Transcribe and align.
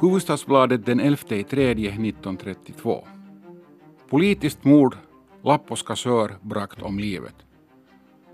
Hufvudstadsbladet 0.00 0.86
den 0.86 1.00
11 1.00 1.36
i 1.36 1.44
3 1.44 1.70
1932. 1.70 3.04
Politiskt 4.10 4.64
mord, 4.64 4.96
Lappos 5.44 5.82
kassör 5.82 6.36
bragt 6.42 6.82
om 6.82 6.98
livet. 6.98 7.34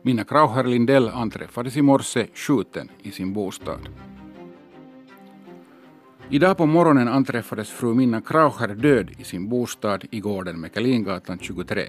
Minna 0.03 0.25
Krauher 0.25 0.65
Lindell 0.65 1.09
anträffades 1.09 1.77
i 1.77 1.83
morse 1.83 2.27
skjuten 2.35 2.89
i 3.03 3.11
sin 3.11 3.33
bostad. 3.33 3.89
Idag 6.31 6.57
på 6.57 6.67
morgonen 6.67 7.09
anträffades 7.09 7.71
fru 7.71 7.95
Minna 7.95 8.21
Kraucher 8.21 8.75
död 8.75 9.11
i 9.19 9.25
sin 9.25 9.49
bostad 9.49 10.05
i 10.11 10.21
gården 10.21 10.61
Mekelingatan 10.61 11.39
23. 11.39 11.87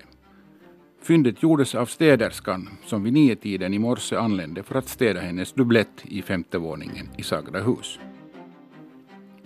Fyndet 1.01 1.43
gjordes 1.43 1.75
av 1.75 1.85
städerskan 1.85 2.69
som 2.85 3.03
vid 3.03 3.13
nio-tiden 3.13 3.73
i 3.73 3.79
morse 3.79 4.15
anlände 4.15 4.63
för 4.63 4.75
att 4.75 4.87
städa 4.87 5.19
hennes 5.19 5.53
dubblett 5.53 6.01
i 6.03 6.21
femte 6.21 6.57
våningen 6.57 7.09
i 7.17 7.23
Sagda 7.23 7.59
hus. 7.59 7.99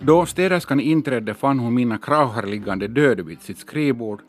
Då 0.02 0.26
städerskan 0.26 0.80
inträdde 0.80 1.34
fann 1.34 1.58
hon 1.58 1.74
Minna 1.74 1.98
Krauher 1.98 2.46
liggande 2.46 2.88
död 2.88 3.20
vid 3.20 3.40
sitt 3.40 3.58
skrivbord 3.58 4.20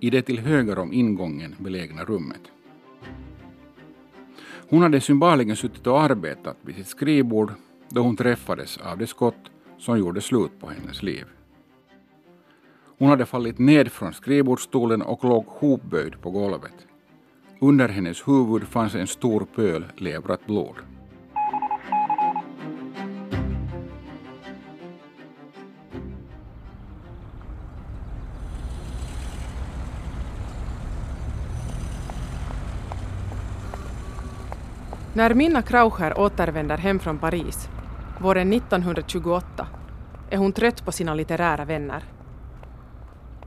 i 0.00 0.10
det 0.10 0.22
till 0.22 0.38
höger 0.38 0.78
om 0.78 0.92
ingången 0.92 1.54
belägna 1.58 2.04
rummet. 2.04 2.40
Hon 4.68 4.82
hade 4.82 5.00
synbarligen 5.00 5.56
suttit 5.56 5.86
och 5.86 6.00
arbetat 6.00 6.56
vid 6.62 6.76
sitt 6.76 6.86
skrivbord 6.86 7.52
då 7.88 8.00
hon 8.00 8.16
träffades 8.16 8.76
av 8.76 8.98
det 8.98 9.06
skott 9.06 9.50
som 9.78 9.98
gjorde 9.98 10.20
slut 10.20 10.60
på 10.60 10.70
hennes 10.70 11.02
liv. 11.02 11.24
Hon 12.98 13.08
hade 13.08 13.26
fallit 13.26 13.58
ned 13.58 13.92
från 13.92 14.12
skrivbordsstolen 14.12 15.02
och 15.02 15.24
låg 15.24 15.44
hopböjd 15.46 16.20
på 16.22 16.30
golvet. 16.30 16.86
Under 17.60 17.88
hennes 17.88 18.28
huvud 18.28 18.62
fanns 18.62 18.94
en 18.94 19.06
stor 19.06 19.46
pöl 19.54 19.84
levrat 19.96 20.46
blod. 20.46 20.76
När 35.16 35.34
Minna 35.34 35.62
Kraucher 35.62 36.18
återvänder 36.18 36.78
hem 36.78 36.98
från 36.98 37.18
Paris 37.18 37.68
våren 38.20 38.52
1928 38.52 39.66
är 40.30 40.36
hon 40.36 40.52
trött 40.52 40.84
på 40.84 40.92
sina 40.92 41.14
litterära 41.14 41.64
vänner. 41.64 42.04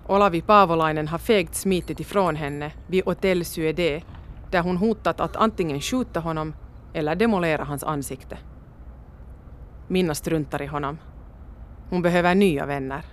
Olavi 0.07 0.41
Paavolainen 0.41 1.07
har 1.07 1.17
fegt 1.17 1.55
smitit 1.55 1.99
ifrån 1.99 2.35
henne 2.35 2.71
vid 2.87 3.05
Hotel 3.05 3.45
Suédé 3.45 4.03
där 4.51 4.61
hon 4.61 4.77
hotat 4.77 5.19
att 5.19 5.35
antingen 5.35 5.81
skjuta 5.81 6.19
honom 6.19 6.53
eller 6.93 7.15
demolera 7.15 7.63
hans 7.63 7.83
ansikte. 7.83 8.37
Minna 9.87 10.15
struntar 10.15 10.61
i 10.61 10.65
honom. 10.65 10.97
Hon 11.89 12.01
behöver 12.01 12.35
nya 12.35 12.65
vänner. 12.65 13.03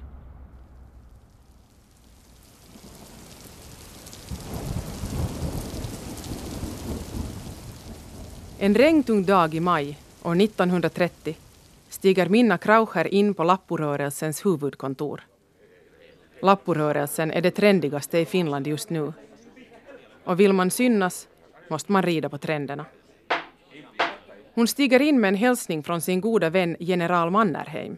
En 8.64 8.74
regntung 8.74 9.24
dag 9.24 9.54
i 9.54 9.60
maj 9.60 9.98
år 10.22 10.42
1930 10.42 11.36
stiger 11.88 12.28
Minna 12.28 12.58
Kraucher 12.58 13.14
in 13.14 13.34
på 13.34 13.44
Lapporörelsens 13.44 14.46
huvudkontor. 14.46 15.20
Lapporörelsen 16.42 17.30
är 17.30 17.40
det 17.40 17.50
trendigaste 17.50 18.18
i 18.18 18.24
Finland 18.24 18.66
just 18.66 18.90
nu. 18.90 19.12
Och 20.24 20.40
vill 20.40 20.52
man 20.52 20.70
synas 20.70 21.28
måste 21.68 21.92
man 21.92 22.02
rida 22.02 22.28
på 22.28 22.38
trenderna. 22.38 22.86
Hon 24.54 24.68
stiger 24.68 25.02
in 25.02 25.20
med 25.20 25.28
en 25.28 25.34
hälsning 25.34 25.82
från 25.82 26.00
sin 26.00 26.20
goda 26.20 26.50
vän 26.50 26.76
general 26.80 27.30
Mannerheim. 27.30 27.96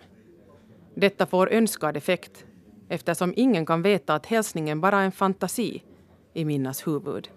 Detta 0.95 1.27
får 1.27 1.53
önskad 1.53 1.97
effekt 1.97 2.45
eftersom 2.89 3.33
ingen 3.37 3.67
kan 3.67 3.83
veta 3.83 4.15
att 4.15 4.27
hälsningen 4.27 4.81
bara 4.81 5.01
är 5.01 5.05
en 5.05 5.13
fantasi 5.13 5.83
i 6.35 6.45
Minnas 6.45 6.87
huvud. 6.87 7.29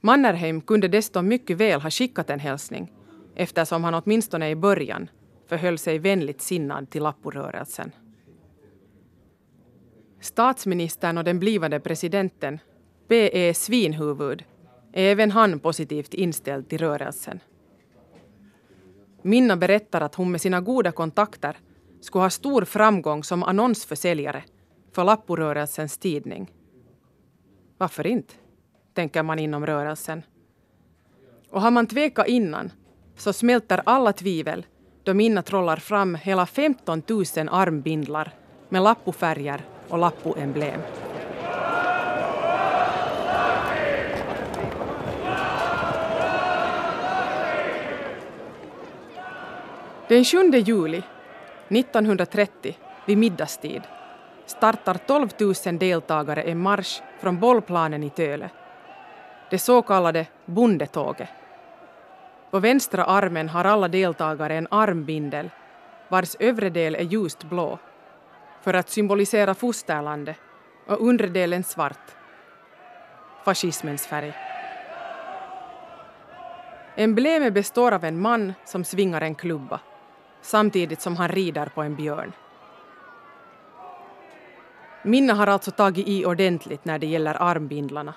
Mannerheim 0.00 0.60
kunde 0.60 0.88
desto 0.88 1.22
mycket 1.22 1.56
väl 1.56 1.80
ha 1.80 1.90
skickat 1.90 2.30
en 2.30 2.40
hälsning 2.40 2.92
eftersom 3.34 3.84
han 3.84 3.94
åtminstone 3.94 4.50
i 4.50 4.56
början 4.56 5.10
förhöll 5.46 5.78
sig 5.78 5.98
vänligt 5.98 6.42
sinnad 6.42 6.90
till 6.90 7.02
Lapporörelsen. 7.02 7.92
Statsministern 10.20 11.18
och 11.18 11.24
den 11.24 11.38
blivande 11.38 11.80
presidenten, 11.80 12.58
P.E. 13.08 13.54
Svinhuvud, 13.54 14.44
är 14.92 15.12
även 15.12 15.30
han 15.30 15.60
positivt 15.60 16.14
inställd 16.14 16.68
till 16.68 16.78
rörelsen. 16.78 17.40
Minna 19.22 19.56
berättar 19.56 20.00
att 20.00 20.14
hon 20.14 20.30
med 20.30 20.40
sina 20.40 20.60
goda 20.60 20.92
kontakter 20.92 21.56
skulle 22.00 22.22
ha 22.22 22.30
stor 22.30 22.64
framgång 22.64 23.24
som 23.24 23.42
annonsförsäljare 23.42 24.44
för 24.92 25.04
Lapporörelsens 25.04 25.98
tidning. 25.98 26.50
Varför 27.78 28.06
inte, 28.06 28.34
tänker 29.00 29.22
man 29.22 29.38
inom 29.38 29.66
rörelsen. 29.66 30.22
Och 31.50 31.60
har 31.60 31.70
man 31.70 31.86
tvekat 31.86 32.26
innan 32.26 32.72
så 33.16 33.32
smälter 33.32 33.82
alla 33.84 34.12
tvivel 34.12 34.66
då 35.02 35.14
Minna 35.14 35.42
trollar 35.42 35.76
fram 35.76 36.14
hela 36.14 36.46
15 36.46 37.02
000 37.08 37.24
armbindlar 37.50 38.32
med 38.68 38.82
lappofärger 38.82 39.60
och 39.88 39.98
lappoemblem. 39.98 40.80
Den 50.08 50.24
7 50.24 50.50
juli 50.50 51.02
1930 51.68 52.76
vid 53.06 53.18
middagstid 53.18 53.82
startar 54.46 54.94
12 54.94 55.28
000 55.66 55.78
deltagare 55.78 56.42
en 56.42 56.58
marsch 56.58 57.02
från 57.20 57.40
bollplanen 57.40 58.02
i 58.02 58.10
Töle. 58.10 58.50
Det 59.50 59.58
så 59.58 59.82
kallade 59.82 60.26
bondetåget. 60.46 61.28
På 62.50 62.58
vänstra 62.58 63.04
armen 63.04 63.48
har 63.48 63.64
alla 63.64 63.88
deltagare 63.88 64.54
en 64.54 64.68
armbindel 64.70 65.50
vars 66.08 66.36
övre 66.38 66.70
del 66.70 66.94
är 66.94 67.02
ljust 67.02 67.44
blå 67.44 67.78
för 68.62 68.74
att 68.74 68.90
symbolisera 68.90 69.54
fosterlandet 69.54 70.36
och 70.86 71.08
undre 71.08 71.26
delen 71.26 71.64
svart, 71.64 72.16
fascismens 73.44 74.06
färg. 74.06 74.32
Emblemet 76.96 77.52
består 77.52 77.92
av 77.92 78.04
en 78.04 78.20
man 78.20 78.52
som 78.64 78.84
svingar 78.84 79.20
en 79.20 79.34
klubba 79.34 79.80
samtidigt 80.42 81.00
som 81.00 81.16
han 81.16 81.28
rider 81.28 81.66
på 81.66 81.82
en 81.82 81.96
björn. 81.96 82.32
Minna 85.02 85.34
har 85.34 85.46
alltså 85.46 85.70
tagit 85.70 86.08
i 86.08 86.24
ordentligt 86.26 86.84
när 86.84 86.98
det 86.98 87.06
gäller 87.06 87.42
armbindlarna. 87.42 88.14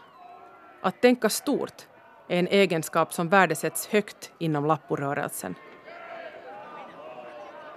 Att 0.85 1.01
tänka 1.01 1.29
stort 1.29 1.87
är 2.27 2.39
en 2.39 2.47
egenskap 2.47 3.13
som 3.13 3.29
värdesätts 3.29 3.87
högt 3.87 4.31
inom 4.37 4.65
lapporörelsen. 4.65 5.55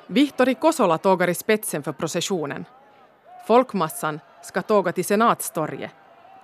Vihtori 0.06 0.54
Kosola 0.54 0.98
tågar 0.98 1.28
i 1.28 1.34
spetsen 1.34 1.82
för 1.82 1.92
processionen. 1.92 2.64
Folkmassan 3.46 4.20
ska 4.42 4.62
tåga 4.62 4.92
till 4.92 5.04
Senatstorget 5.04 5.90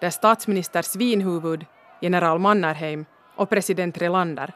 där 0.00 0.10
statsminister 0.10 0.82
Svinhuvud, 0.82 1.66
general 2.00 2.38
Mannerheim 2.38 3.06
och 3.36 3.50
president 3.50 3.98
Relander 3.98 4.52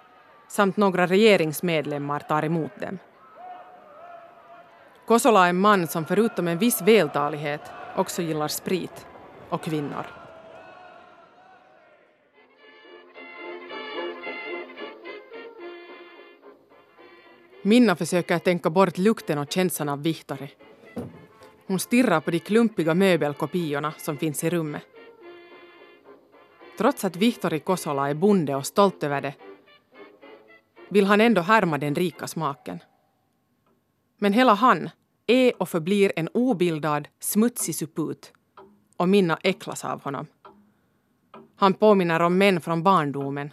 samt 0.48 0.76
några 0.76 1.06
regeringsmedlemmar 1.06 2.20
tar 2.20 2.44
emot 2.44 2.80
dem. 2.80 2.98
Kosola 5.06 5.44
är 5.44 5.50
en 5.50 5.60
man 5.60 5.86
som 5.86 6.04
förutom 6.04 6.48
en 6.48 6.58
viss 6.58 6.82
vältalighet 6.82 7.60
också 7.96 8.22
gillar 8.22 8.48
sprit 8.48 9.06
och 9.48 9.62
kvinnor. 9.62 10.25
Minna 17.66 17.97
försöker 17.97 18.39
tänka 18.39 18.71
bort 18.71 18.98
lukten 18.98 19.39
och 19.39 19.53
känslan 19.53 19.89
av 19.89 20.03
Vihtori. 20.03 20.51
Hon 21.66 21.78
stirrar 21.78 22.21
på 22.21 22.30
de 22.30 22.39
klumpiga 22.39 22.95
möbelkopiorna 22.95 23.92
som 23.98 24.16
finns 24.16 24.45
i 24.45 24.51
rummet. 24.51 24.83
Trots 26.78 27.04
att 27.04 27.16
Vihtori 27.16 27.60
Kosola 27.60 28.10
är 28.10 28.15
bonde 28.15 28.54
och 28.54 28.66
stolt 28.66 29.03
över 29.03 29.21
det 29.21 29.34
vill 30.89 31.04
han 31.04 31.21
ändå 31.21 31.41
härma 31.41 31.78
den 31.78 31.95
rika 31.95 32.27
smaken. 32.27 32.78
Men 34.19 34.33
hela 34.33 34.54
han 34.54 34.91
är 35.27 35.62
och 35.62 35.69
förblir 35.69 36.12
en 36.16 36.28
obildad, 36.34 37.09
smutsig 37.21 37.74
suput 37.74 38.33
och 38.97 39.09
Minna 39.09 39.39
äcklas 39.42 39.84
av 39.84 40.03
honom. 40.03 40.27
Han 41.57 41.74
påminner 41.74 42.21
om 42.21 42.39
män 42.39 42.60
från 42.60 42.83
barndomen 42.83 43.51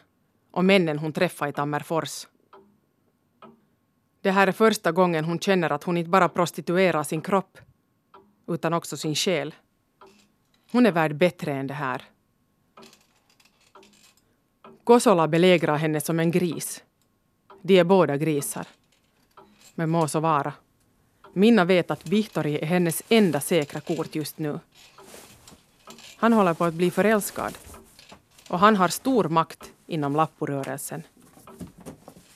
och 0.51 0.65
männen 0.65 0.99
hon 0.99 1.13
träffade 1.13 1.49
i 1.49 1.53
Tammerfors. 1.53 2.27
Det 4.23 4.31
här 4.31 4.47
är 4.47 4.51
första 4.51 4.91
gången 4.91 5.25
hon 5.25 5.39
känner 5.39 5.69
att 5.69 5.83
hon 5.83 5.97
inte 5.97 6.09
bara 6.09 6.29
prostituerar 6.29 7.03
sin 7.03 7.21
kropp 7.21 7.57
utan 8.47 8.73
också 8.73 8.97
sin 8.97 9.15
själ. 9.15 9.55
Hon 10.71 10.85
är 10.85 10.91
värd 10.91 11.15
bättre 11.15 11.53
än 11.53 11.67
det 11.67 11.73
här. 11.73 12.03
Kosola 14.83 15.27
belägrar 15.27 15.75
henne 15.75 16.01
som 16.01 16.19
en 16.19 16.31
gris. 16.31 16.83
De 17.61 17.79
är 17.79 17.83
båda 17.83 18.17
grisar. 18.17 18.67
Men 19.75 19.89
må 19.89 20.07
så 20.07 20.19
vara. 20.19 20.53
Minna 21.33 21.65
vet 21.65 21.91
att 21.91 22.07
Vihtori 22.07 22.59
är 22.59 22.65
hennes 22.65 23.03
enda 23.09 23.39
säkra 23.39 23.81
kort 23.81 24.15
just 24.15 24.37
nu. 24.37 24.59
Han 26.17 26.33
håller 26.33 26.53
på 26.53 26.65
att 26.65 26.73
bli 26.73 26.91
förälskad. 26.91 27.57
Och 28.49 28.59
han 28.59 28.75
har 28.75 28.87
stor 28.87 29.23
makt 29.23 29.71
inom 29.87 30.15
Lapporörelsen. 30.15 31.03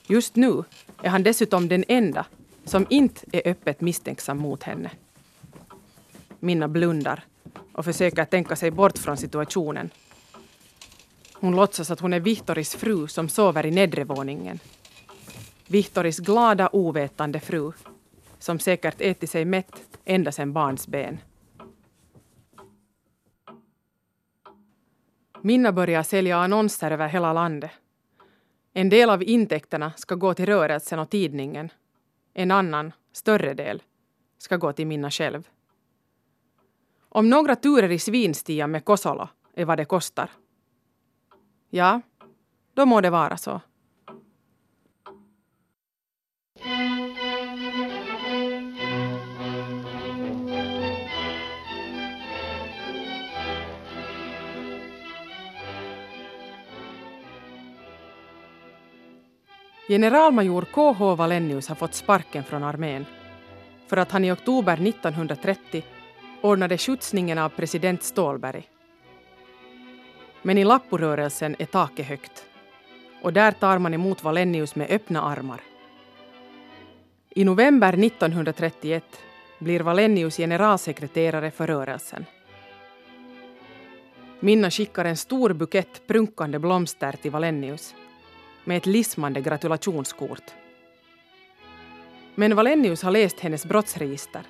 Just 0.07 0.35
nu 0.35 0.63
är 1.01 1.09
han 1.09 1.23
dessutom 1.23 1.67
den 1.67 1.83
enda 1.87 2.25
som 2.65 2.85
inte 2.89 3.25
är 3.31 3.51
öppet 3.51 3.81
misstänksam 3.81 4.37
mot 4.37 4.63
henne. 4.63 4.91
Minna 6.39 6.67
blundar 6.67 7.23
och 7.73 7.85
försöker 7.85 8.25
tänka 8.25 8.55
sig 8.55 8.71
bort 8.71 8.97
från 8.97 9.17
situationen. 9.17 9.89
Hon 11.33 11.55
låtsas 11.55 11.91
att 11.91 11.99
hon 11.99 12.13
är 12.13 12.19
Vihtoris 12.19 12.75
fru 12.75 13.07
som 13.07 13.29
sover 13.29 13.65
i 13.65 13.71
nedre 13.71 14.03
våningen. 14.03 14.59
Vihtoris 15.67 16.19
glada, 16.19 16.69
ovetande 16.71 17.39
fru 17.39 17.71
som 18.39 18.59
säkert 18.59 19.01
ätit 19.01 19.29
sig 19.29 19.45
mätt 19.45 19.99
ända 20.05 20.31
sedan 20.31 20.53
barnsben. 20.53 21.17
Minna 25.41 25.71
börjar 25.71 26.03
sälja 26.03 26.37
annonser 26.37 26.91
över 26.91 27.07
hela 27.07 27.33
landet. 27.33 27.71
En 28.77 28.89
del 28.89 29.09
av 29.09 29.23
intäkterna 29.23 29.93
ska 29.95 30.15
gå 30.15 30.33
till 30.33 30.45
rörelsen 30.45 30.99
och 30.99 31.09
tidningen. 31.09 31.69
En 32.33 32.51
annan, 32.51 32.91
större 33.11 33.53
del, 33.53 33.83
ska 34.37 34.57
gå 34.57 34.73
till 34.73 34.87
Minna 34.87 35.11
själv. 35.11 35.49
Om 37.09 37.29
några 37.29 37.55
turer 37.55 37.91
i 37.91 37.99
svinstian 37.99 38.71
med 38.71 38.85
Kosolo 38.85 39.27
är 39.53 39.65
vad 39.65 39.77
det 39.77 39.85
kostar. 39.85 40.31
Ja, 41.69 42.01
då 42.73 42.85
må 42.85 43.01
det 43.01 43.09
vara 43.09 43.37
så. 43.37 43.61
Generalmajor 59.87 60.65
KH 60.65 61.15
Wallenius 61.15 61.67
har 61.67 61.75
fått 61.75 61.93
sparken 61.93 62.43
från 62.43 62.63
armén 62.63 63.05
för 63.87 63.97
att 63.97 64.11
han 64.11 64.25
i 64.25 64.31
oktober 64.31 64.73
1930 64.87 65.83
ordnade 66.41 66.77
skjutsningen 66.77 67.37
av 67.37 67.49
president 67.49 68.03
Stålberg. 68.03 68.69
Men 70.41 70.57
i 70.57 70.63
Lapporörelsen 70.63 71.55
är 71.59 71.65
taket 71.65 72.05
högt 72.05 72.45
och 73.21 73.33
där 73.33 73.51
tar 73.51 73.77
man 73.77 73.93
emot 73.93 74.23
Wallenius 74.23 74.75
med 74.75 74.91
öppna 74.91 75.21
armar. 75.21 75.61
I 77.29 77.45
november 77.45 77.93
1931 78.05 79.03
blir 79.59 79.79
Wallenius 79.79 80.37
generalsekreterare 80.37 81.51
för 81.51 81.67
rörelsen. 81.67 82.25
Minna 84.39 84.71
skickar 84.71 85.05
en 85.05 85.17
stor 85.17 85.53
bukett 85.53 86.07
prunkande 86.07 86.59
blomster 86.59 87.11
till 87.21 87.31
Wallenius 87.31 87.95
med 88.67 88.77
ett 88.77 88.85
lismande 88.85 89.41
gratulationskort. 89.41 90.53
Men 92.35 92.55
Valenius 92.55 93.03
har 93.03 93.11
läst 93.11 93.39
hennes 93.39 93.65
brottsregister 93.65 94.41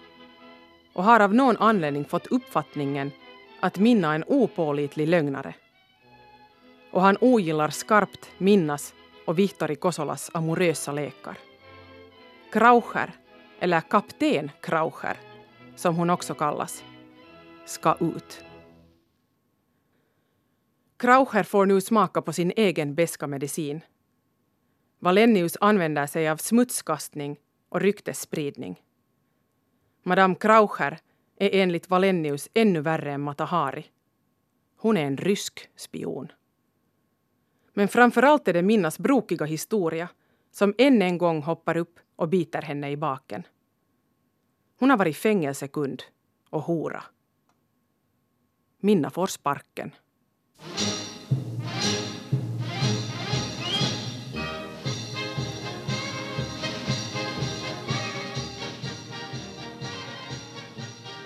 och 0.93 1.03
har 1.03 1.19
av 1.19 1.33
någon 1.33 1.57
anledning 1.57 2.05
fått 2.05 2.27
uppfattningen 2.27 3.11
att 3.59 3.79
Minna 3.79 4.11
är 4.11 4.15
en 4.15 4.23
opålitlig 4.27 5.07
lögnare. 5.07 5.53
Och 6.91 7.01
han 7.01 7.17
ogillar 7.21 7.69
skarpt 7.69 8.29
Minnas 8.37 8.93
och 9.25 9.39
Vihtori 9.39 9.75
Kosolas 9.75 10.31
amorösa 10.33 10.91
lekar. 10.91 11.37
Kraucher, 12.51 13.11
eller 13.59 13.81
kapten 13.81 14.51
Kraucher, 14.61 15.17
som 15.75 15.95
hon 15.95 16.09
också 16.09 16.33
kallas, 16.33 16.83
ska 17.65 17.95
ut. 17.99 18.43
Kraucher 20.97 21.43
får 21.43 21.65
nu 21.65 21.81
smaka 21.81 22.21
på 22.21 22.33
sin 22.33 22.53
egen 22.55 22.95
beska 22.95 23.27
medicin 23.27 23.81
Valenius 24.99 25.57
använder 25.61 26.07
sig 26.07 26.29
av 26.29 26.37
smutskastning 26.37 27.39
och 27.69 27.81
ryktesspridning. 27.81 28.81
Madame 30.03 30.35
Kraucher 30.35 30.99
är 31.35 31.49
enligt 31.53 31.89
Valenius 31.89 32.49
ännu 32.53 32.81
värre 32.81 33.11
än 33.11 33.21
Matahari. 33.21 33.85
Hon 34.77 34.97
är 34.97 35.05
en 35.05 35.17
rysk 35.17 35.69
spion. 35.75 36.31
Men 37.73 37.87
framför 37.87 38.23
allt 38.23 38.47
är 38.47 38.53
det 38.53 38.61
Minnas 38.61 38.99
brokiga 38.99 39.45
historia 39.45 40.09
som 40.51 40.73
än 40.77 41.01
en 41.01 41.17
gång 41.17 41.41
hoppar 41.41 41.77
upp 41.77 41.99
och 42.15 42.29
biter 42.29 42.61
henne 42.61 42.91
i 42.91 42.97
baken. 42.97 43.43
Hon 44.79 44.89
har 44.89 44.97
varit 44.97 45.17
fängelsekund 45.17 46.03
och 46.49 46.61
hora. 46.61 47.03
Minna 48.79 49.09
får 49.09 49.27
sparken. 49.27 49.91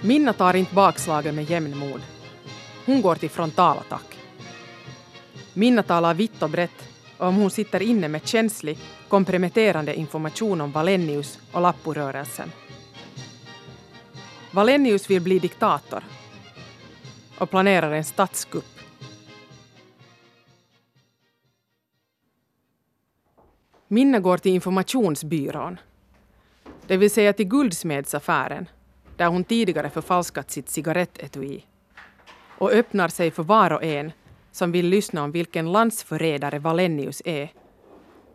Minna 0.03 0.33
tar 0.33 0.55
inte 0.55 0.75
bakslagen 0.75 1.35
med 1.35 1.49
jämnmod. 1.49 2.01
Hon 2.85 3.01
går 3.01 3.15
till 3.15 3.29
frontalattack. 3.29 4.19
Minna 5.53 5.83
talar 5.83 6.13
vitt 6.13 6.43
och 6.43 6.49
brett 6.49 6.87
och 7.17 7.27
om 7.27 7.35
hon 7.35 7.51
sitter 7.51 7.81
inne 7.81 8.07
med 8.07 8.27
känslig, 8.27 8.77
komprometterande 9.07 9.95
information 9.95 10.61
om 10.61 10.71
Valenius 10.71 11.39
och 11.51 11.61
Lapporörelsen. 11.61 12.51
Valenius 14.51 15.09
vill 15.09 15.21
bli 15.21 15.39
diktator 15.39 16.03
och 17.37 17.49
planerar 17.49 17.91
en 17.91 18.03
statskupp. 18.03 18.79
Minna 23.87 24.19
går 24.19 24.37
till 24.37 24.51
informationsbyrån, 24.51 25.79
det 26.87 26.97
vill 26.97 27.11
säga 27.11 27.33
till 27.33 27.47
guldsmedsaffären 27.47 28.67
där 29.21 29.27
hon 29.27 29.43
tidigare 29.43 29.89
förfalskat 29.89 30.51
sitt 30.51 30.69
cigarettetui 30.69 31.65
och 32.57 32.71
öppnar 32.71 33.07
sig 33.07 33.31
för 33.31 33.43
var 33.43 33.73
och 33.73 33.83
en 33.83 34.11
som 34.51 34.71
vill 34.71 34.85
lyssna 34.85 35.23
om 35.23 35.31
vilken 35.31 35.71
landsförrädare 35.71 36.59
Valenius 36.59 37.21
är 37.25 37.53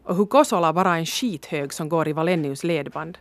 och 0.03 0.17
hur 0.17 0.27
Kosola 0.27 0.73
bara 0.73 0.95
är 0.95 0.99
en 0.99 1.07
skithög 1.07 1.73
som 1.73 1.89
går 1.89 2.09
i 2.09 2.13
Valenius 2.13 2.65
ledband. 2.65 3.19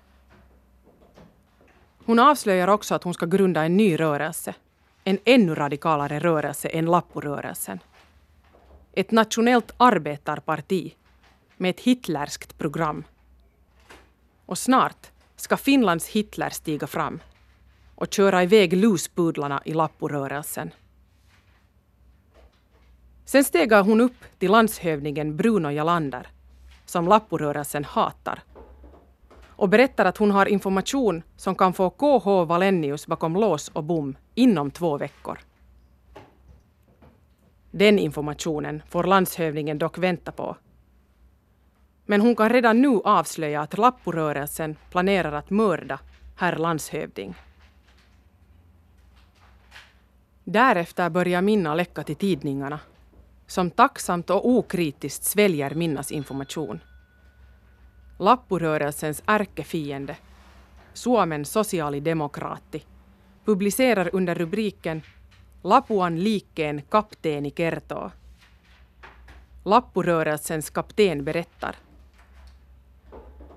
Hon 2.05 2.19
avslöjar 2.19 2.67
också 2.67 2.95
att 2.95 3.03
hon 3.03 3.13
ska 3.13 3.25
grunda 3.25 3.63
en 3.63 3.77
ny 3.77 3.99
rörelse, 3.99 4.53
en 5.03 5.17
ännu 5.25 5.55
radikalare 5.55 6.19
rörelse 6.19 6.67
än 6.67 6.85
Lapporörelsen. 6.85 7.79
Ett 8.93 9.11
nationellt 9.11 9.71
arbetarparti 9.77 10.95
med 11.57 11.69
ett 11.69 11.79
hitlerskt 11.79 12.57
program. 12.57 13.03
Och 14.45 14.57
snart 14.57 15.11
ska 15.35 15.57
Finlands 15.57 16.07
Hitler 16.07 16.49
stiga 16.49 16.87
fram 16.87 17.19
och 17.95 18.13
köra 18.13 18.43
iväg 18.43 18.73
luspudlarna 18.73 19.61
i 19.65 19.73
Lapporörelsen. 19.73 20.71
Sen 23.25 23.43
stegar 23.43 23.83
hon 23.83 24.01
upp 24.01 24.39
till 24.39 24.51
landshövdingen 24.51 25.37
Bruno 25.37 25.69
Jalander, 25.71 26.27
som 26.85 27.07
Lapporörelsen 27.07 27.83
hatar, 27.83 28.43
och 29.47 29.69
berättar 29.69 30.05
att 30.05 30.17
hon 30.17 30.31
har 30.31 30.45
information 30.45 31.23
som 31.37 31.55
kan 31.55 31.73
få 31.73 31.89
KH 31.89 32.47
Valenius 32.47 33.07
bakom 33.07 33.35
lås 33.35 33.69
och 33.69 33.83
bom 33.83 34.15
inom 34.35 34.71
två 34.71 34.97
veckor. 34.97 35.39
Den 37.71 37.99
informationen 37.99 38.83
får 38.89 39.03
landshövdingen 39.03 39.77
dock 39.77 39.97
vänta 39.97 40.31
på. 40.31 40.57
Men 42.05 42.21
hon 42.21 42.35
kan 42.35 42.49
redan 42.49 42.81
nu 42.81 43.01
avslöja 43.03 43.61
att 43.61 43.77
Lapporörelsen 43.77 44.75
planerar 44.91 45.31
att 45.31 45.49
mörda 45.49 45.99
herr 46.35 46.55
landshövding. 46.55 47.35
Därefter 50.47 51.09
börjar 51.09 51.41
Minna 51.41 51.75
läcka 51.75 52.03
till 52.03 52.15
tidningarna 52.15 52.79
som 53.47 53.71
tacksamt 53.71 54.29
och 54.29 54.49
okritiskt 54.49 55.23
sväljer 55.23 55.75
Minnas 55.75 56.11
information. 56.11 56.79
Lapporörelsens 58.19 59.23
ärkefiende, 59.25 60.17
Suomen 60.93 61.45
sosiaalidemokraatti, 61.45 62.83
publicerar 63.45 64.09
under 64.13 64.35
rubriken 64.35 65.01
Lapuan 65.63 66.19
liikkeen 66.19 66.81
kapteeni 66.89 67.51
kertoo. 67.51 68.11
Lapporörelsens 69.63 70.69
kapten 70.69 71.23
berättar. 71.23 71.75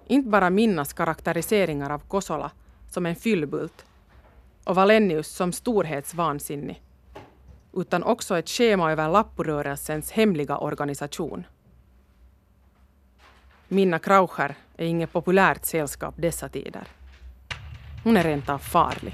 Inte 0.07 0.29
bara 0.29 0.51
Minnas 0.51 0.93
karaktäriseringar 0.93 1.91
av 1.91 1.99
Kosola 1.99 2.51
som 2.91 3.07
en 3.07 3.17
fyllbult 3.17 3.85
och 4.69 4.75
Valenius 4.75 5.29
som 5.29 5.53
storhetsvansinnig, 5.53 6.83
utan 7.73 8.03
också 8.03 8.39
ett 8.39 8.49
schema 8.49 8.93
över 8.93 9.09
Lapporörelsens 9.09 10.11
hemliga 10.11 10.59
organisation. 10.59 11.47
Minna 13.69 13.99
Kraucher 13.99 14.55
är 14.77 14.87
inget 14.87 15.13
populärt 15.13 15.65
sällskap 15.65 16.15
dessa 16.19 16.49
tider. 16.49 16.89
Hon 18.05 18.17
är 18.17 18.23
rent 18.23 18.49
av 18.49 18.59
farlig. 18.59 19.13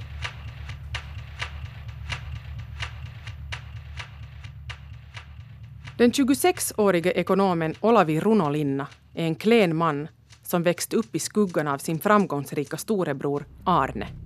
Den 5.99 6.11
26-årige 6.11 7.13
ekonomen 7.13 7.75
Olavi 7.81 8.21
Runolinna 8.21 8.87
är 9.15 9.25
en 9.25 9.35
klen 9.35 9.77
man 9.77 10.09
som 10.43 10.63
växt 10.63 10.95
upp 10.95 11.15
i 11.15 11.19
skuggan 11.19 11.69
av 11.69 11.79
sin 11.79 11.99
framgångsrika 11.99 12.77
storebror 12.77 13.47
Arne. 13.65 14.24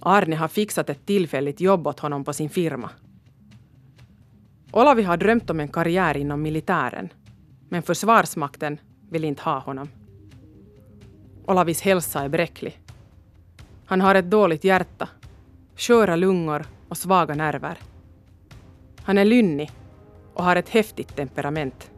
Arne 0.00 0.36
har 0.36 0.48
fixat 0.48 0.90
ett 0.90 1.06
tillfälligt 1.06 1.60
jobb 1.60 1.86
åt 1.86 2.00
honom 2.00 2.24
på 2.24 2.32
sin 2.32 2.50
firma. 2.50 2.90
Olavi 4.72 5.02
har 5.02 5.16
drömt 5.16 5.50
om 5.50 5.60
en 5.60 5.68
karriär 5.68 6.16
inom 6.16 6.42
militären, 6.42 7.08
men 7.68 7.82
Försvarsmakten 7.82 8.80
vill 9.10 9.24
inte 9.24 9.42
ha 9.42 9.58
honom. 9.58 9.88
Olavis 11.46 11.80
hälsa 11.80 12.20
är 12.20 12.28
bräcklig. 12.28 12.80
Han 13.86 14.00
har 14.00 14.14
ett 14.14 14.30
dåligt 14.30 14.64
hjärta, 14.64 15.08
sköra 15.76 16.16
lungor 16.16 16.66
och 16.88 16.96
svaga 16.96 17.34
nerver. 17.34 17.78
Han 19.02 19.18
är 19.18 19.24
lynnig 19.24 19.70
och 20.34 20.44
har 20.44 20.56
ett 20.56 20.68
häftigt 20.68 21.16
temperament. 21.16 21.90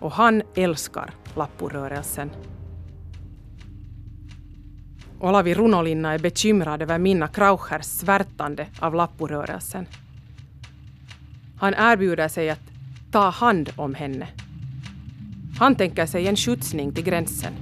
Och 0.00 0.12
han 0.12 0.42
älskar 0.54 1.14
lapporörelsen. 1.34 2.30
Olavi 5.20 5.54
Runolinna 5.54 6.14
är 6.14 6.18
bekymrad 6.18 6.82
över 6.82 6.98
Minna 6.98 7.28
Krauchers 7.28 7.84
svärtande 7.84 8.66
av 8.80 8.94
lapporörelsen. 8.94 9.86
Han 11.56 11.74
erbjuder 11.74 12.28
sig 12.28 12.50
att 12.50 12.60
ta 13.12 13.28
hand 13.30 13.70
om 13.76 13.94
henne. 13.94 14.28
Han 15.58 15.74
tänker 15.74 16.06
sig 16.06 16.28
en 16.28 16.36
skjutsning 16.36 16.94
till 16.94 17.04
gränsen. 17.04 17.52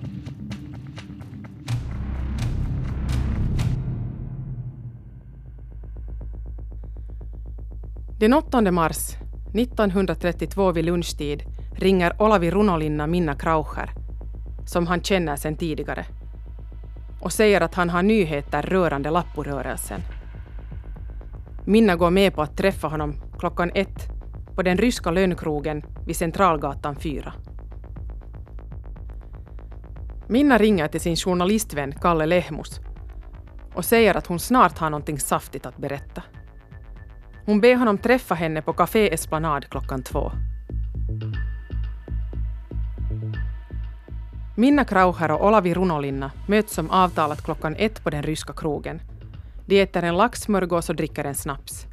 Den 8.21 8.35
8 8.35 8.71
mars 8.73 9.17
1932 9.55 10.73
vid 10.73 10.85
lunchtid 10.85 11.43
ringer 11.73 12.23
Olavi 12.23 12.51
Runolinna 12.51 13.07
Minna 13.07 13.35
Kraucher, 13.35 13.91
som 14.67 14.87
han 14.87 15.03
känner 15.03 15.37
sedan 15.37 15.57
tidigare, 15.57 16.07
och 17.21 17.33
säger 17.33 17.61
att 17.61 17.75
han 17.75 17.91
har 17.91 18.03
nyheter 18.03 18.63
rörande 18.63 19.11
Lapporörelsen. 19.11 20.01
Minna 21.65 21.97
går 21.97 22.11
med 22.11 22.35
på 22.35 22.43
att 22.43 22.57
träffa 22.57 22.89
honom 22.89 23.15
klockan 23.39 23.71
ett 23.75 24.09
på 24.55 24.63
den 24.63 24.77
ryska 24.77 25.11
lönnkrogen 25.11 25.83
vid 26.07 26.17
Centralgatan 26.17 26.97
4. 26.97 27.33
Minna 30.29 30.59
ringer 30.59 30.89
till 30.89 31.01
sin 31.01 31.17
journalistvän 31.17 31.93
Kalle 31.93 32.27
Lehmus 32.27 32.81
och 33.75 33.85
säger 33.85 34.15
att 34.15 34.27
hon 34.27 34.39
snart 34.39 34.79
har 34.79 34.91
någonting 34.91 35.19
saftigt 35.19 35.67
att 35.67 35.77
berätta. 35.77 36.23
Hon 37.45 37.61
ber 37.61 37.75
honom 37.75 37.99
träffa 37.99 38.35
henne 38.35 38.63
på 38.63 38.73
Café 38.73 39.15
Esplanad 39.15 39.71
klockan 39.71 40.03
två. 40.03 40.33
Minna 44.59 44.85
Krauher 44.85 45.31
och 45.31 45.47
Olavi 45.47 45.75
Runolinna 45.75 46.31
möts 46.47 46.75
som 46.75 46.91
avtalat 46.91 47.45
klockan 47.45 47.77
ett 47.79 48.05
på 48.05 48.11
den 48.11 48.23
ryska 48.23 48.53
krogen. 48.53 49.01
De 49.67 49.81
äter 49.83 50.03
en 50.03 50.17
laxsmörgås 50.17 50.89
och 50.89 50.97
dricker 50.97 51.25
en 51.25 51.35
snaps. 51.35 51.87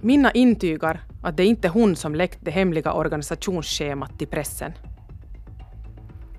Minna 0.00 0.30
intygar 0.32 1.00
att 1.22 1.36
det 1.36 1.44
inte 1.44 1.68
är 1.68 1.72
hon 1.72 1.96
som 1.96 2.14
läckt 2.14 2.38
det 2.40 2.50
hemliga 2.50 2.92
organisationsschemat 2.92 4.18
till 4.18 4.28
pressen. 4.28 4.72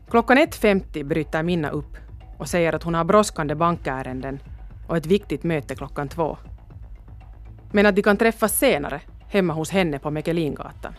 Klockan 0.09 0.37
1.50 0.37 1.03
bryter 1.03 1.43
Minna 1.43 1.69
upp 1.69 1.97
och 2.37 2.49
säger 2.49 2.73
att 2.73 2.83
hon 2.83 2.93
har 2.93 3.03
brådskande 3.03 3.55
bankärenden 3.55 4.39
och 4.87 4.97
ett 4.97 5.05
viktigt 5.05 5.43
möte 5.43 5.75
klockan 5.75 6.09
två. 6.09 6.37
Men 7.71 7.85
att 7.85 7.95
de 7.95 8.01
kan 8.01 8.17
träffas 8.17 8.57
senare 8.57 9.01
hemma 9.27 9.53
hos 9.53 9.69
henne 9.69 9.99
på 9.99 10.11
Mekelingatan. 10.11 10.93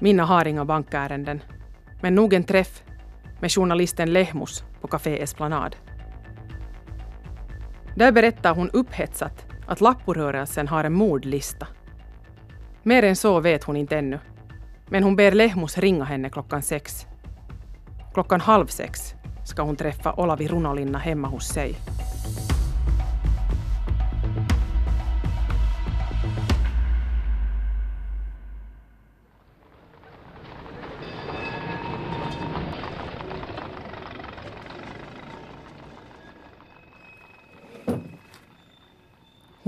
Minna 0.00 0.24
har 0.24 0.46
inga 0.46 0.64
bankärenden, 0.64 1.40
men 2.02 2.14
nog 2.14 2.34
en 2.34 2.44
träff 2.44 2.82
med 3.40 3.52
journalisten 3.52 4.12
Lehmus 4.12 4.64
på 4.80 4.88
Café 4.88 5.22
Esplanad. 5.22 5.76
Där 7.94 8.12
berättar 8.12 8.54
hon 8.54 8.70
upphetsat 8.70 9.46
att 9.66 9.80
Lapporörelsen 9.80 10.68
har 10.68 10.84
en 10.84 10.92
mordlista. 10.92 11.66
Mer 12.82 13.02
än 13.02 13.16
så 13.16 13.40
vet 13.40 13.64
hon 13.64 13.76
inte 13.76 13.98
ännu. 13.98 14.18
Men 14.88 15.02
hon 15.02 15.16
ber 15.16 15.32
Lehmus 15.32 15.78
ringa 15.78 16.04
henne 16.04 16.30
klockan 16.30 16.62
sex. 16.62 17.06
Klockan 18.14 18.40
halv 18.40 18.66
sex 18.66 19.14
ska 19.44 19.62
hon 19.62 19.76
träffa 19.76 20.12
Olavi 20.12 20.48
Runolinna 20.48 20.98
hemma 20.98 21.28
hos 21.28 21.48
sig. 21.48 21.74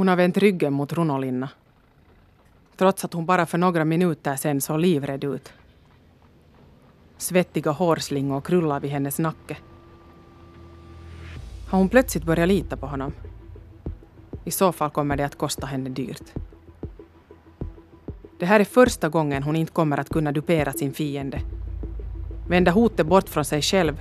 Hon 0.04 0.08
har 0.08 0.16
vänt 0.16 0.36
ryggen 0.36 0.72
mot 0.72 0.92
Runolinna. 0.92 1.48
Trots 2.76 3.04
att 3.04 3.12
hon 3.12 3.26
bara 3.26 3.46
för 3.46 3.58
några 3.58 3.84
minuter 3.84 4.36
sen 4.36 4.60
såg 4.60 4.80
livrädd 4.80 5.24
ut. 5.24 5.52
Svettiga 7.16 7.70
hårslingor 7.70 8.40
krullar 8.40 8.80
vid 8.80 8.90
hennes 8.90 9.18
nacke. 9.18 9.56
Har 11.70 11.78
hon 11.78 11.88
plötsligt 11.88 12.24
börjat 12.24 12.48
lita 12.48 12.76
på 12.76 12.86
honom? 12.86 13.12
I 14.44 14.50
så 14.50 14.72
fall 14.72 14.90
kommer 14.90 15.16
det 15.16 15.24
att 15.24 15.38
kosta 15.38 15.66
henne 15.66 15.90
dyrt. 15.90 16.32
Det 18.38 18.46
här 18.46 18.60
är 18.60 18.64
första 18.64 19.08
gången 19.08 19.42
hon 19.42 19.56
inte 19.56 19.72
kommer 19.72 20.00
att 20.00 20.08
kunna 20.08 20.32
dupera 20.32 20.72
sin 20.72 20.92
fiende. 20.92 21.40
Vända 22.48 22.70
hotet 22.70 23.06
bort 23.06 23.28
från 23.28 23.44
sig 23.44 23.62
själv 23.62 24.00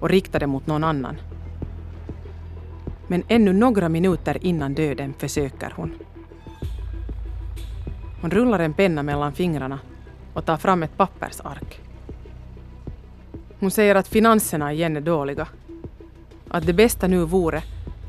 och 0.00 0.08
rikta 0.08 0.38
det 0.38 0.46
mot 0.46 0.66
någon 0.66 0.84
annan. 0.84 1.16
Men 3.10 3.22
ännu 3.28 3.52
några 3.52 3.88
minuter 3.88 4.38
innan 4.40 4.74
döden 4.74 5.14
försöker 5.18 5.72
hon. 5.76 5.94
Hon 8.20 8.30
rullar 8.30 8.58
en 8.58 8.74
penna 8.74 9.02
mellan 9.02 9.32
fingrarna 9.32 9.78
och 10.34 10.44
tar 10.44 10.56
fram 10.56 10.82
ett 10.82 10.96
pappersark. 10.96 11.80
Hon 13.60 13.70
säger 13.70 13.94
att 13.94 14.08
finanserna 14.08 14.72
igen 14.72 14.96
är 14.96 15.00
dåliga. 15.00 15.48
Att 16.48 16.66
det 16.66 16.72
bästa 16.72 17.06
nu 17.06 17.24
vore 17.24 17.62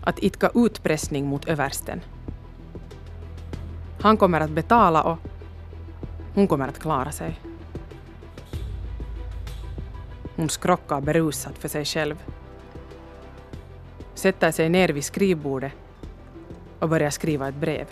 att 0.04 0.20
idka 0.20 0.52
utpressning 0.56 1.26
mot 1.26 1.48
översten. 1.48 2.02
Han 4.02 4.18
kommer 4.18 4.42
att 4.42 4.52
betala 4.52 5.04
och 5.04 5.18
hon 6.34 6.48
kommer 6.48 6.68
att 6.68 6.80
klara 6.80 7.12
sig. 7.12 7.40
Hon 10.36 10.50
skrockar 10.50 11.02
berusat 11.02 11.58
för 11.58 11.68
sig 11.68 11.86
själv 11.86 12.16
sätter 14.22 14.52
sig 14.52 14.70
ner 14.70 14.90
vid 14.90 15.04
skrivbordet 15.04 15.72
och 16.80 16.90
börjar 16.90 17.10
skriva 17.10 17.48
ett 17.48 17.56
brev. 17.56 17.86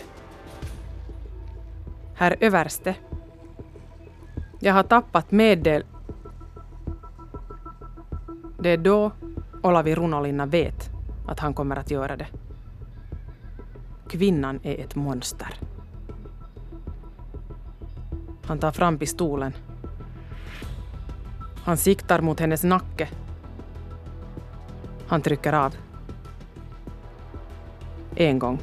Herr 2.14 2.36
överste. 2.40 2.94
Jag 4.58 4.74
har 4.74 4.82
tappat 4.82 5.30
meddel... 5.30 5.84
Det 8.58 8.70
är 8.70 8.76
då 8.76 9.12
Olavi 9.62 9.94
Runolinna 9.94 10.46
vet 10.46 10.90
att 11.26 11.38
han 11.38 11.54
kommer 11.54 11.76
att 11.76 11.90
göra 11.90 12.16
det. 12.16 12.26
Kvinnan 14.08 14.60
är 14.62 14.74
ett 14.84 14.94
monster. 14.94 15.54
Han 18.44 18.58
tar 18.58 18.72
fram 18.72 18.98
pistolen. 18.98 19.52
Han 21.64 21.76
siktar 21.76 22.20
mot 22.20 22.40
hennes 22.40 22.64
nacke. 22.64 23.08
Han 25.06 25.22
trycker 25.22 25.52
av. 25.52 25.74
En 28.20 28.38
gång. 28.38 28.62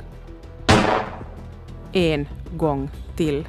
En 1.92 2.28
gång 2.58 2.90
till. 3.16 3.48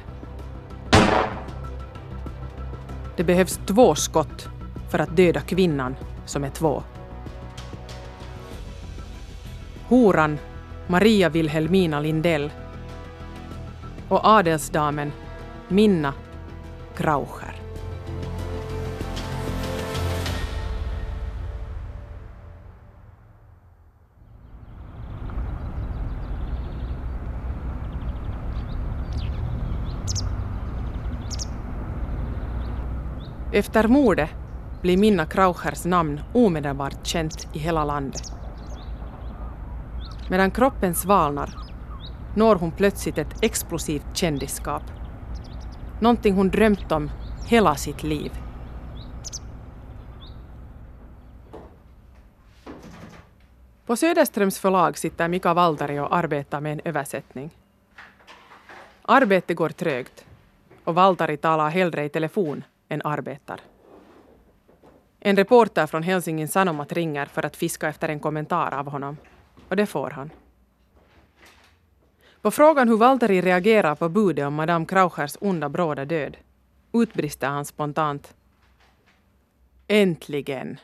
Det 3.17 3.23
behövs 3.23 3.59
två 3.65 3.95
skott 3.95 4.49
för 4.91 4.99
att 4.99 5.15
döda 5.15 5.39
kvinnan 5.39 5.95
som 6.25 6.43
är 6.43 6.49
två. 6.49 6.83
Horan 9.87 10.37
Maria 10.87 11.29
Wilhelmina 11.29 11.99
Lindell 11.99 12.51
och 14.09 14.25
adelsdamen 14.25 15.11
Minna 15.67 16.13
Kraucher. 16.97 17.48
Efter 33.59 33.87
mordet 33.87 34.29
blir 34.81 34.97
Minna 34.97 35.25
Krauchers 35.25 35.85
namn 35.85 36.21
omedelbart 36.33 37.07
känt 37.07 37.47
i 37.53 37.59
hela 37.59 37.85
landet. 37.85 38.21
Medan 40.29 40.51
kroppen 40.51 40.95
svalnar 40.95 41.49
når 42.35 42.55
hon 42.55 42.71
plötsligt 42.71 43.17
ett 43.17 43.43
explosivt 43.43 44.05
kändisskap. 44.13 44.83
Någonting 46.01 46.35
hon 46.35 46.49
drömt 46.49 46.91
om 46.91 47.11
hela 47.47 47.75
sitt 47.75 48.03
liv. 48.03 48.31
På 53.85 53.95
Söderströms 53.95 54.59
förlag 54.59 54.97
sitter 54.97 55.27
Mika 55.27 55.53
Valtari 55.53 55.99
och 55.99 56.15
arbetar 56.15 56.61
med 56.61 56.71
en 56.71 56.81
översättning. 56.85 57.49
Arbetet 59.01 59.57
går 59.57 59.69
trögt 59.69 60.25
och 60.83 60.95
Valtari 60.95 61.37
talar 61.37 61.69
hellre 61.69 62.05
i 62.05 62.09
telefon 62.09 62.63
än 62.89 63.01
arbetar. 63.03 63.61
En 65.19 65.35
reporter 65.35 65.87
från 65.87 66.03
Helsingin 66.03 66.47
Sanomat 66.47 66.91
ringer 66.91 67.25
för 67.25 67.45
att 67.45 67.55
fiska 67.55 67.87
efter 67.87 68.09
en 68.09 68.19
kommentar 68.19 68.73
av 68.73 68.89
honom. 68.89 69.17
Och 69.69 69.75
det 69.75 69.85
får 69.85 70.09
han. 70.09 70.29
På 72.41 72.51
frågan 72.51 72.89
hur 72.89 72.97
Valtteri 72.97 73.41
reagerar 73.41 73.95
på 73.95 74.09
budet 74.09 74.47
om 74.47 74.53
Madame 74.53 74.85
Krauchers 74.85 75.37
onda 75.41 75.69
bråda 75.69 76.05
död 76.05 76.37
utbrister 76.93 77.47
han 77.47 77.65
spontant. 77.65 78.35
Äntligen! 79.87 80.77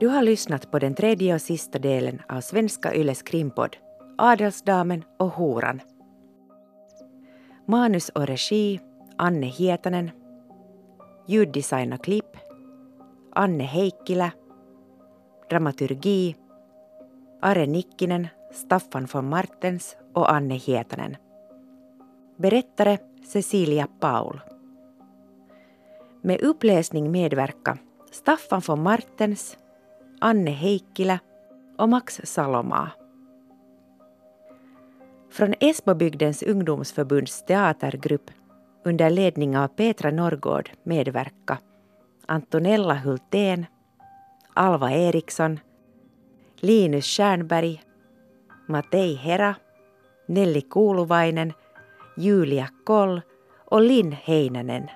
Du 0.00 0.08
har 0.08 0.22
lyssnat 0.22 0.70
på 0.70 0.78
den 0.78 0.94
tredje 0.94 1.34
och 1.34 1.40
sista 1.40 1.78
delen 1.78 2.22
av 2.28 2.40
Svenska 2.40 2.94
Yles 2.94 3.22
krimpodd 3.22 3.76
Adelsdamen 4.18 5.04
och 5.18 5.30
horan. 5.30 5.80
Manus 7.66 8.08
och 8.08 8.26
regi 8.26 8.80
Anne 9.16 9.46
Hietanen. 9.46 10.10
Ljuddesign 11.26 11.92
och 11.92 12.04
klipp 12.04 12.36
Anne 13.32 13.64
Heikkilä. 13.64 14.32
Dramaturgi 15.50 16.36
Are 17.42 17.66
Nikkinen, 17.66 18.28
Staffan 18.52 19.08
von 19.12 19.28
Martens 19.28 19.96
och 20.14 20.32
Anne 20.32 20.54
Hietanen. 20.54 21.16
Berättare 22.36 22.98
Cecilia 23.32 23.88
Paul. 24.00 24.40
Med 26.22 26.40
uppläsning 26.40 27.10
medverka 27.10 27.78
Staffan 28.10 28.62
von 28.66 28.82
Martens 28.82 29.56
Anne 30.22 30.50
Heikkilä 30.50 31.18
och 31.78 31.88
Max 31.88 32.20
Salomaa. 32.24 32.90
Från 35.30 35.54
Esbobygdens 35.60 36.42
ungdomsförbunds 36.42 37.44
teatergrupp 37.44 38.30
under 38.84 39.10
ledning 39.10 39.58
av 39.58 39.68
Petra 39.68 40.10
Norrgård 40.10 40.70
medverka 40.82 41.58
Antonella 42.26 42.94
Hultén, 42.94 43.66
Alva 44.54 44.90
Eriksson, 44.92 45.60
Linus 46.60 47.04
Stjernberg, 47.04 47.82
Matei 48.68 49.14
Hera, 49.14 49.54
Nelli 50.26 50.60
Kuuluvainen, 50.60 51.52
Julia 52.16 52.68
Koll 52.84 53.20
och 53.64 53.80
Linn 53.80 54.12
Heinänen. 54.12 54.88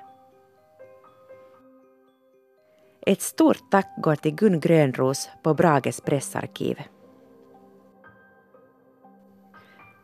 Ett 3.07 3.23
stort 3.23 3.71
tack 3.71 3.95
går 3.97 4.17
till 4.17 4.35
Gun 4.35 4.61
Grönros 4.61 5.29
på 5.43 5.55
Brages 5.55 6.01
pressarkiv. 6.01 6.83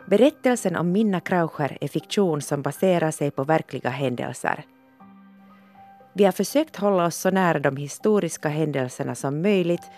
Berättelsen 0.07 0.77
om 0.77 0.93
Minna 0.93 1.21
Kraucher 1.21 1.79
är 1.81 1.89
fiktion 1.89 2.43
som 2.43 2.63
baserar 2.63 3.11
sig 3.11 3.31
på 3.31 3.45
verkliga 3.45 3.91
händelser. 3.91 4.65
Vi 6.13 6.25
har 6.25 6.33
försökt 6.33 6.77
hålla 6.77 7.07
oss 7.07 7.17
så 7.17 7.31
nära 7.31 7.59
de 7.59 7.77
historiska 7.77 8.49
händelserna 8.49 9.15
som 9.15 9.43
möjligt 9.43 9.91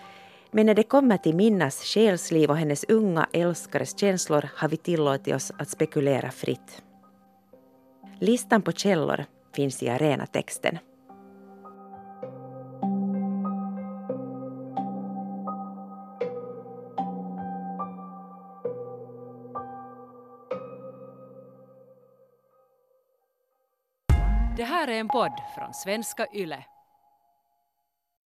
men 0.51 0.65
när 0.65 0.73
det 0.73 0.83
kommer 0.83 1.17
till 1.17 1.35
Minnas 1.35 1.83
själsliv 1.83 2.49
och 2.49 2.57
hennes 2.57 2.83
unga 2.83 3.27
älskares 3.33 3.99
känslor 3.99 4.49
har 4.55 4.69
vi 4.69 4.77
tillåtit 4.77 5.35
oss 5.35 5.51
att 5.57 5.69
spekulera 5.69 6.31
fritt. 6.31 6.83
Listan 8.19 8.61
på 8.61 8.71
källor 8.71 9.25
finns 9.55 9.83
i 9.83 9.89
arenatexten. 9.89 10.77
En 25.03 25.07
podd 25.07 25.41
från 25.55 25.73
svenska 25.73 26.27
YLE. 26.33 26.72